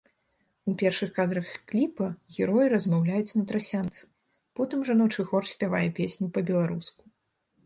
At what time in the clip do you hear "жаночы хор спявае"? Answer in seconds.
4.91-5.87